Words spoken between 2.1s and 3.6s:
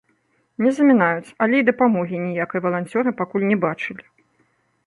ніякай валанцёры пакуль не